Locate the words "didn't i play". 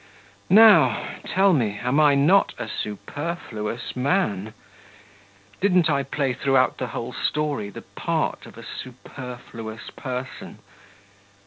5.59-6.33